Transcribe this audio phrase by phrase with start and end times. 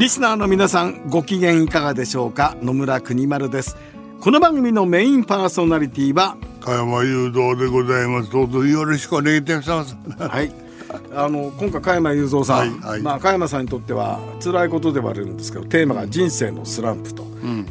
[0.00, 2.56] リスナーの皆さんご機嫌いかがでしょうか？
[2.62, 3.76] 野村国丸です。
[4.18, 8.30] この番組のメインパーソナリティは加山雄三でございます。
[8.30, 9.94] どうぞよろしくお願いいたします。
[10.18, 10.50] はい。
[11.14, 13.02] あの今回加山雄三さん、はいはい。
[13.02, 17.22] まあ、加山さんにとっては辛いことではあるんですけどテーマが「人生のスランプ」と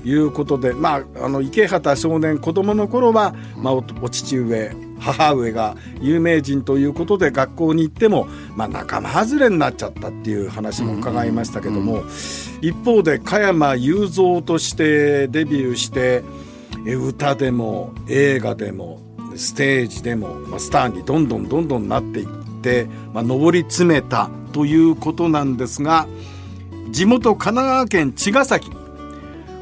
[0.05, 12.03] いうことで、まあ、あの池畑少年子供の頃は、まあ、おお父上母上が有名人ということで学校に行っても、まあ、仲間外れになっちゃったっていう話も伺いましたけども、
[12.61, 16.23] 一方で加山雄三としてデビューして
[16.85, 19.01] 歌でも映画でも
[19.35, 22.27] ステージでも、まあ、スターにどんどんどんどんなっていっ
[22.61, 26.07] て、まあ、上り詰めたということなんですが
[26.89, 28.69] 地元神奈川県茅ヶ崎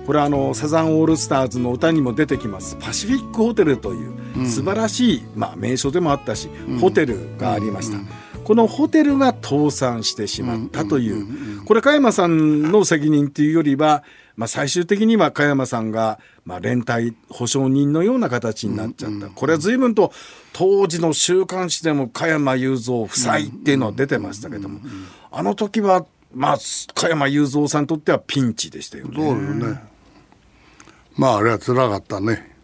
[0.08, 2.78] これはあのサザンオールスターズの歌にも出てきます。
[2.80, 8.00] パシフィックホテルという素晴らしい、まあ、名所でもあったし、ホテルがありました。
[8.46, 14.06] このホテルが倒産してしまったという、これ加山さんの責任というよりは、
[14.38, 20.14] まあ、最終的には加山さんが、まあ、連帯保証人のような形になっちゃった、これは随分と
[20.54, 24.80] 当時の週刊誌でも加山雄三夫妻っていうのは出てましたけども、
[25.30, 26.58] あの時は、まあ、
[26.94, 29.16] 加山雄三さんにとってはピンチでしたよね。
[29.18, 29.97] そうよね
[31.18, 32.56] まああれは辛かったね。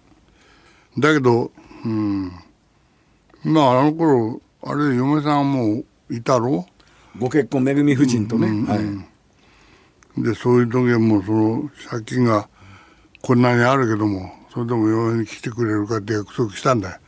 [0.98, 1.52] だけど
[1.86, 2.32] うん。
[3.44, 6.66] まああの頃あれ嫁さんもいたろ？
[7.20, 8.76] ご結婚めぐみ夫人とね、は
[10.18, 12.50] い、でそういう時はもうその借金が
[13.22, 17.00] こんなにあるけどもそれでも嫁に来てくれるかって約束したんだよ、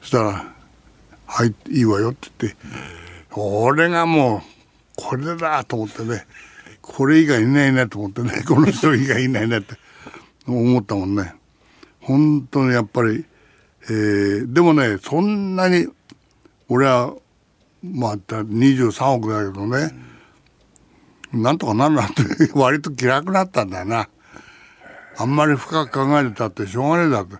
[0.00, 0.52] そしたら
[1.24, 2.58] 「はいいいわよ」って言って
[3.34, 4.42] 俺がもう
[4.96, 6.26] これだと思ってね
[6.82, 9.76] これ以外いないなと思ってねこの人以外いないなって
[10.46, 11.34] 思ったもんね
[12.00, 13.24] 本当にやっぱり、
[13.84, 15.86] えーでもねそんなに
[16.68, 17.14] 俺は
[17.82, 19.92] まあ23億だけどね、
[21.32, 22.22] なんとかなるなって
[22.54, 24.08] 割と気楽になったんだよな。
[25.18, 27.36] あんまり深く考えてたってしょうがねえだって。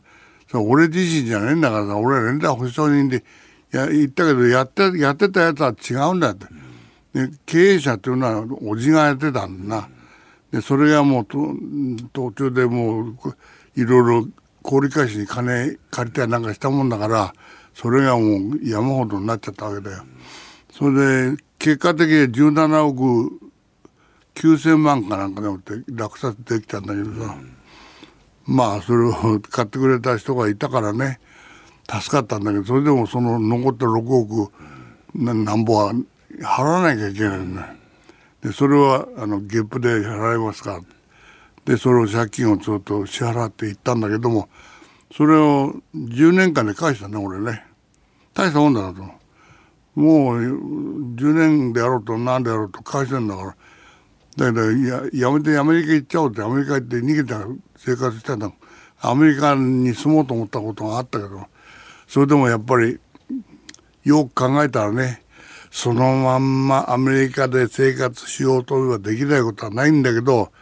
[0.51, 3.25] それ俺自身じゃねえんだからさ、俺は連絡保証人で
[3.71, 6.47] や言ったけど、やって、やってたやつは違うんだって。
[7.15, 9.89] で経営者っていうのはおじがやってたんだな。
[10.53, 11.27] で、それがもう
[12.13, 13.17] 途中でもう
[13.75, 14.29] いろいろ
[14.63, 17.33] 氷返しに金借りたりなんかしたもんだから、
[17.75, 20.05] それがもう山ほどになっちゃったわけだよ。
[20.71, 23.41] それで結果的に17億
[24.35, 27.37] 9,000万かなんかでもって落札できたんだけどさ、
[28.47, 31.21] まあそれを買ってくれた人がいたからね
[31.89, 34.53] 助かったんだけどそれでもその残った6億
[35.15, 35.93] なんぼは
[36.41, 37.75] 払わなきゃいけないんだよ
[38.42, 40.80] でそれはあのゲップで払いますか。
[41.64, 44.48] でそれを借金をずっと支払っていったんだけども
[45.16, 47.64] それを10年間で返したね俺ね。
[48.34, 49.03] 大したもんだなと。
[49.94, 53.56] もう10年であろうと何であろうと返してんだから。
[54.36, 58.53] だけどややめてアメリカ行っちゃおうってアメリカ行って逃げた生活してた
[59.03, 61.47] アメリカに住もうと思ったことがあったけど
[62.09, 62.98] それでもやっぱり
[64.04, 65.22] よく考えたらね
[65.72, 70.53] そのまんまアメリカで生活しようとはできないことはないんだけど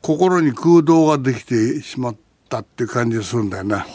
[0.00, 2.16] 心に空洞ができてしまっ
[2.48, 3.86] たっていう感じがするんだよな。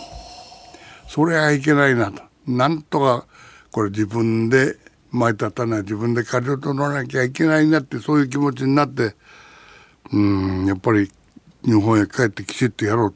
[1.07, 2.21] それはいけないなと。
[2.47, 3.25] なんとか
[3.71, 4.77] これ自分で
[5.11, 9.15] 前立たない自分で借りを取らなきゃいけないなってそういう気持ちになって
[10.13, 11.11] うんやっぱり
[11.65, 13.15] 日本へ帰ってきちっとやろう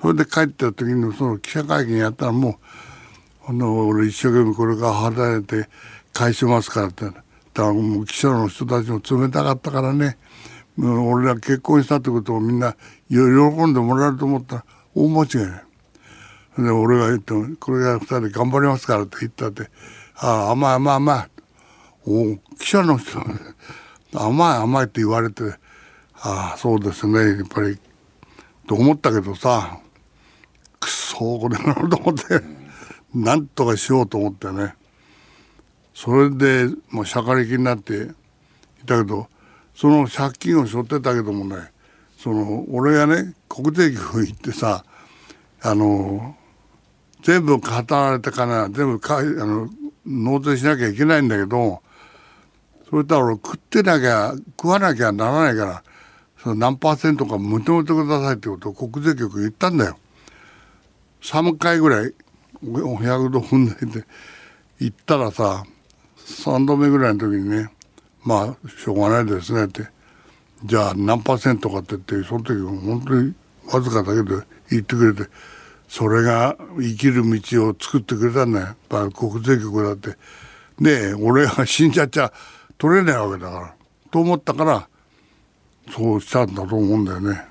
[0.00, 5.68] それで帰った時にその記者会見やったらもうあの俺一生懸命これから働いて
[6.22, 7.04] 返しますからって。
[7.06, 7.22] だか
[7.54, 10.18] らもう記者の人たちも冷たかったからね。
[10.76, 12.76] もう俺ら結婚したってことをみんな
[13.10, 14.64] 喜んでもらえると思ったら
[14.94, 16.64] 大間違いない。
[16.64, 19.68] で俺が言っても「これから二人で頑張りますから」って言ったって
[20.16, 21.30] 「ああ甘い甘い甘い」
[22.06, 23.18] お記者の人
[24.14, 25.42] 甘い甘いって言われて
[26.14, 27.38] ああそうですね。
[27.38, 27.78] やっぱり
[28.68, 29.78] と思ったけどさ。
[30.78, 32.22] くそこれなのと思って。
[33.14, 34.74] なんとかしようと思ってね。
[35.94, 37.94] それでもうしゃかりきになって
[38.82, 39.28] いたけど
[39.74, 41.70] その借金を背負ってたけどもね
[42.18, 44.84] その俺がね国税局行ってさ
[45.62, 46.36] あの
[47.22, 49.68] 全部働かれた金は全部かあの
[50.04, 51.82] 納税しなきゃいけないんだけど
[52.90, 55.82] それとは俺食ってなきゃ食わなきゃならないから
[56.42, 59.96] その何パーセントか認めてくださいってことを国税局言ったんだよ。
[61.22, 62.12] 3回ぐらい
[62.64, 64.04] 100度踏んで
[64.78, 65.64] 行ったらさ
[66.32, 67.70] 3度目ぐらいの時にね
[68.24, 69.86] まあしょうがないですねって。
[70.64, 73.34] じゃあ何パーセントかって言ってその時本当に
[73.72, 75.28] わずかだけど言ってくれて
[75.88, 78.66] それが生きる道を作ってくれたんだよ。
[78.66, 80.16] やっぱ国税局だって。
[80.80, 82.32] で俺が死んじゃっちゃ
[82.78, 83.74] 取れないわけだから。
[84.10, 84.88] と思ったから
[85.90, 87.44] そうしたんだと思うんだよね。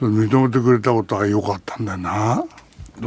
[0.00, 2.44] 認めてくれたことは良かったんだよな。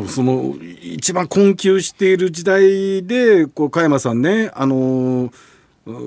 [0.07, 5.31] その一番困窮している時代でこう加山さんねあの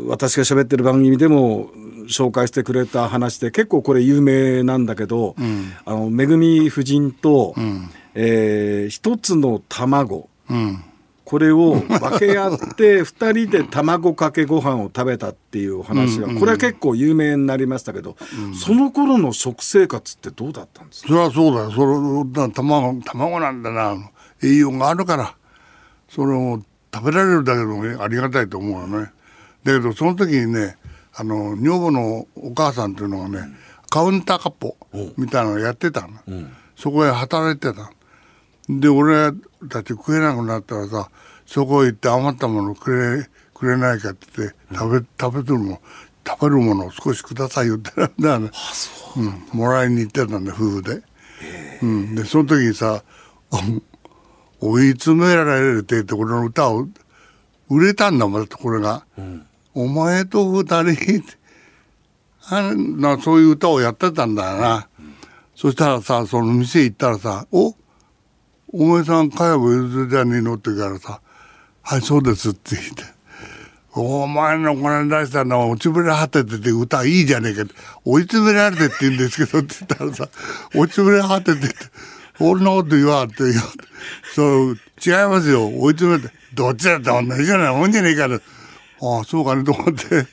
[0.08, 1.70] 私が喋ってる番組でも
[2.08, 10.82] 紹介してくれた話で結構これ有名なんだけど、うん、あのめぐみ夫人と、うん、えー、一つの卵、うん、
[11.26, 18.16] これを分け合って 2人で卵かけご飯を食べたっていう話が、これは結構有名になりましたけど、
[18.54, 21.08] その頃の食生活ってどうだったんですか？
[21.08, 21.70] それはそうだよ。
[21.72, 23.96] それ卵卵なんだな。
[24.42, 25.34] 栄養があるから。
[26.08, 26.62] それを
[26.94, 29.10] 食べられるだけでもありがたいと思うよね。
[29.64, 30.76] だけどその時にね
[31.12, 33.40] あの女房のお母さんっていうのがね、
[33.90, 34.76] カウンターカッポ
[35.16, 37.90] みたいなのをやってたの、うん、そこへ働いてた
[38.68, 39.32] で俺
[39.68, 41.10] たち食えなくなったらさ
[41.46, 45.80] そこへ行って余ったものくれくれないかって言って食べ食べてるも
[46.26, 48.50] 食べるものを少しくださいよってなんだね、
[49.16, 49.20] う。
[49.20, 51.02] ん、もらいに行ってたんだ夫婦で、
[51.82, 53.02] うん、でその時にさ
[54.60, 56.88] 追い詰められるって言ってこの歌を
[57.68, 61.24] 売れたんだもんこれが、うん、お前と二人
[62.48, 65.14] あなそういう歌をやってたんだよな、うん、
[65.54, 67.74] そしたらさその店行ったらさ「お
[68.72, 71.20] お前さん茅部ゆずじゃねえの?」って言うからさ
[71.82, 73.16] 「はいそうです」って言って。
[73.98, 77.74] お前のこれ出したのは落ちぶれ果ててて歌いいじゃねえかって。
[78.04, 80.28] 追い詰められてって言うんですけどって言ったらさ
[80.74, 81.74] 落ちぶれ果ててて
[82.38, 83.62] 俺のこと言わって言わ
[84.34, 85.66] そう違いますよ。
[85.68, 88.36] 追い詰めてどっちだって同じようなもんじゃねえから。
[88.36, 90.26] ああそうかねと思って。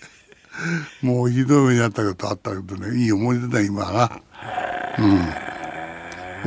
[1.02, 2.98] もうひどい目にあったことあったけどね。
[2.98, 4.22] いい思い出だ今が
[5.00, 5.08] う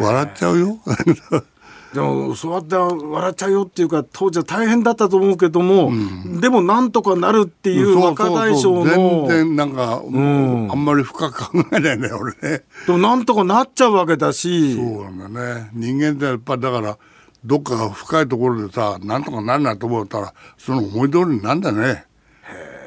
[0.00, 0.02] ん。
[0.04, 0.78] 笑っちゃうよ。
[1.96, 12.64] でもそうやって笑っちゃうよっていうか当時は大変だったと思うけども、うん、でもなんとかなるっていう若大将の全然なんか、うん、あんまり深く考えないね俺ね。
[12.86, 14.74] でもなんとかなっちゃうわけだし。
[14.74, 15.70] そうなんだね。
[15.72, 16.98] 人間ってやっぱだから
[17.46, 22.04] どっか深いところでさなんとかなるなと思ったらその思い通りになんだね。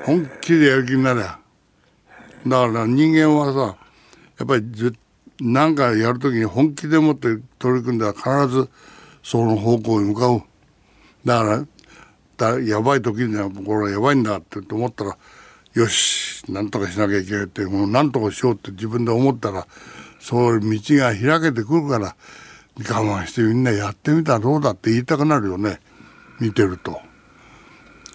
[0.05, 1.39] 本気でやる気になりゃ。
[2.45, 3.75] だから人間はさ
[4.37, 4.63] やっぱり
[5.41, 8.69] 何かやるときに本気でもって取り組んだら必ず
[9.23, 10.43] その方向に向かう。
[11.25, 11.65] だから
[12.37, 15.17] だやばい時にはこれはやばいんだって思ったら
[15.73, 19.67] よしなんとかしなきゃいけないってもうなんとかしようって自分で思ったら
[20.19, 22.15] そういう道が開けてくるから
[22.77, 25.79] 我慢してみんなやってみたらどうだって言いたくなるよね。
[26.39, 27.01] 見てると。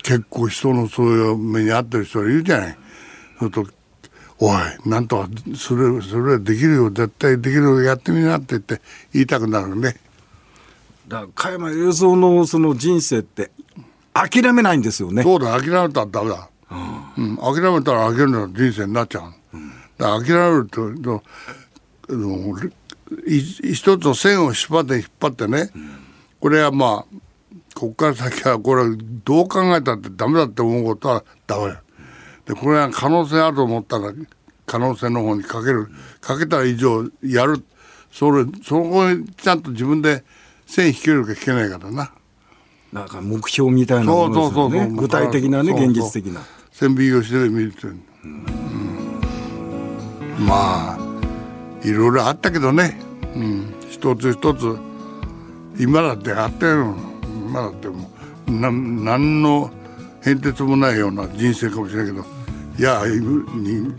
[0.03, 2.79] 結構人のそういう目に遭ってる人いるじゃない。
[3.39, 3.67] そと
[4.39, 6.91] おいなんとかそれそれはできるよ。
[6.91, 7.83] 絶対できるよ。
[7.83, 8.81] やってみなって言って
[9.13, 9.97] 言いたくなるね。
[11.15, 13.51] だ加山雄三のその人生って
[14.13, 15.23] 諦めないんですよね。
[15.23, 16.49] そうだ諦めたらダメだ、
[17.17, 21.23] うん、うん、諦めたら諦める人生になっちゃう、うん、だ諦めるとと
[23.27, 25.91] 一つの線を引っ張って引っ張ってね、うん、
[26.41, 27.17] これはまあ
[27.75, 28.85] ここから先はこれ
[29.25, 31.75] どう考えたってダメだって思うことはダメ。
[32.47, 34.13] でこれは可能性あると思ったら
[34.67, 35.89] 可能性の方にかける。
[36.21, 37.65] かけた以上やる。
[38.13, 40.25] それそこにちゃんと自分で
[40.75, 42.11] 線引けるか引けないからな。
[42.93, 44.89] なんか目標みたいなものですよね。
[44.91, 46.41] 具体的なね現実的な。
[46.73, 47.91] 線引きをしてみると、う。
[47.93, 47.97] ん、
[50.41, 50.99] まあ
[51.85, 52.99] いろいろあったけどね、
[53.37, 54.77] うん、一つ一つ
[55.79, 56.97] 今だってあったよ
[57.47, 58.11] 今だっても
[58.49, 59.71] うな何の
[60.23, 62.25] 変哲もないような人生かもしれないけど。
[62.77, 63.05] いや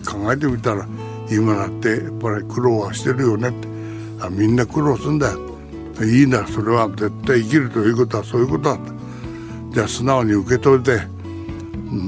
[0.05, 0.85] 考えてみたら
[1.31, 3.69] 今だってやっぱり苦労はしてるよねって。
[4.19, 5.54] あみんな苦労するんだよ
[6.03, 8.79] いいんだそれは絶対生きるということはそういうことだ。
[9.75, 11.05] じゃあ素直に受け取れて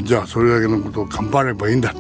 [0.03, 1.93] じゃあそれだけのことを頑張ればいいんだ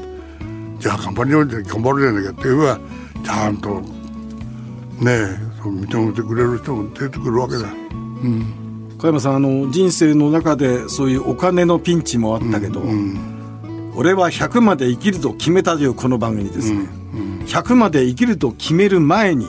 [0.79, 2.79] じゃあ頑張りよう頑張るじゃないかって言えば
[3.23, 7.63] ちゃんとねえ認めてくれる人も出てくるわけだ。
[7.63, 8.95] うん。
[8.97, 19.45] 小山さんあの人生の中でそういうお金のピンチもあったけど、うんうん、俺は100まで生きると決めたというこの番組ですね、うんうん、100まで生きると決める前に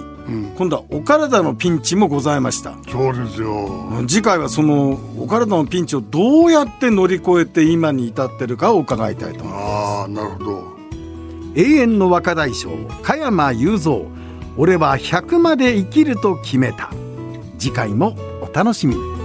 [0.56, 2.76] 今度はお体のピンチもございました。
[2.90, 3.90] そうですよ。
[4.06, 9.64] 次回はそのお体のピンチをどうやって乗り越えて今に至ってるかを伺いたいと思います。
[9.64, 10.78] ああなるほど。
[11.54, 12.70] 永遠の若大将
[13.02, 14.02] 加山雄三。
[14.56, 16.90] 俺は100まで生きると決めた。
[17.58, 19.17] 次回もお楽しみに